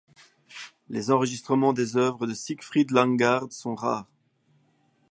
[0.89, 4.07] Les enregistrements des œuvres de Siegfried Langgaard sont rares.